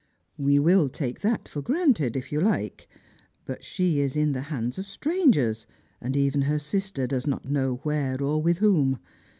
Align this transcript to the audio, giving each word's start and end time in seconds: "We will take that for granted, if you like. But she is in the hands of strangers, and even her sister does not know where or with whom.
"We 0.39 0.57
will 0.57 0.89
take 0.89 1.19
that 1.19 1.47
for 1.47 1.61
granted, 1.61 2.17
if 2.17 2.31
you 2.31 2.41
like. 2.41 2.87
But 3.45 3.63
she 3.63 3.99
is 3.99 4.15
in 4.15 4.31
the 4.31 4.41
hands 4.49 4.79
of 4.79 4.87
strangers, 4.87 5.67
and 6.01 6.17
even 6.17 6.41
her 6.41 6.57
sister 6.57 7.05
does 7.05 7.27
not 7.27 7.45
know 7.47 7.75
where 7.83 8.19
or 8.19 8.41
with 8.41 8.57
whom. 8.57 8.97